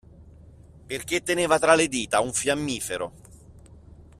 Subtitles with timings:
[0.87, 3.13] Perché teneva tra le dita un fiammifero